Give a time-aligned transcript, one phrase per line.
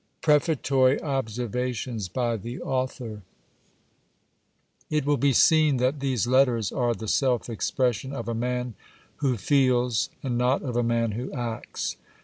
[0.23, 3.21] PREFATORY OBSERVATIONS BY THE AUTHOR
[4.89, 8.73] It will be seen that these letters are the self expression of a man
[9.17, 11.97] who feels and not of a man who acts.